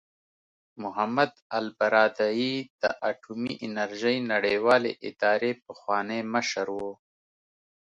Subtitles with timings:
[0.81, 6.79] محمد البرادعي د اټومي انرژۍ نړیوالې ادارې پخوانی مشر و.